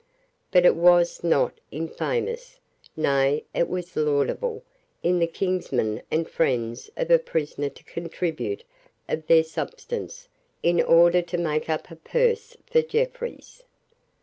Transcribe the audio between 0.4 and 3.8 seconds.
But it was not infamous, nay, it